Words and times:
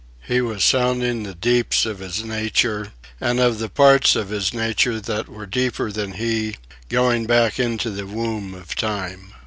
He 0.23 0.41
was 0.41 0.63
sounding 0.63 1.21
the 1.21 1.35
deeps 1.35 1.85
of 1.85 1.99
his 1.99 2.23
nature, 2.23 2.91
and 3.19 3.39
of 3.39 3.59
the 3.59 3.69
parts 3.69 4.15
of 4.15 4.29
his 4.29 4.51
nature 4.51 4.99
that 4.99 5.29
were 5.29 5.45
deeper 5.45 5.91
than 5.91 6.13
he, 6.13 6.55
going 6.89 7.27
back 7.27 7.59
into 7.59 7.91
the 7.91 8.07
womb 8.07 8.55
of 8.55 8.73
Time. 8.73 9.35